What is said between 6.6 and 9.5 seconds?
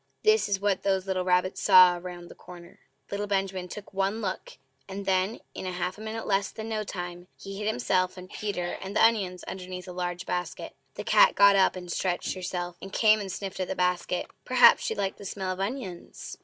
no time, he hid himself and Peter and the onions